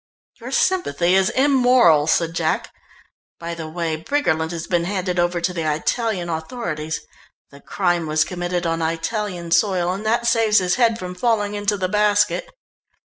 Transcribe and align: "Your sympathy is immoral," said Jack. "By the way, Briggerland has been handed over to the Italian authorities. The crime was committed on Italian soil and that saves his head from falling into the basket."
"Your 0.39 0.49
sympathy 0.49 1.13
is 1.13 1.29
immoral," 1.29 2.07
said 2.07 2.33
Jack. 2.33 2.73
"By 3.39 3.53
the 3.53 3.69
way, 3.69 3.97
Briggerland 3.97 4.49
has 4.49 4.65
been 4.65 4.85
handed 4.85 5.19
over 5.19 5.39
to 5.39 5.53
the 5.53 5.71
Italian 5.71 6.27
authorities. 6.27 7.01
The 7.51 7.61
crime 7.61 8.07
was 8.07 8.25
committed 8.25 8.65
on 8.65 8.81
Italian 8.81 9.51
soil 9.51 9.91
and 9.93 10.03
that 10.03 10.25
saves 10.25 10.57
his 10.57 10.73
head 10.73 10.97
from 10.97 11.13
falling 11.13 11.53
into 11.53 11.77
the 11.77 11.87
basket." 11.87 12.49